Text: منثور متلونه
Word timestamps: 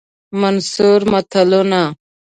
منثور 0.41 1.01
متلونه 1.13 1.83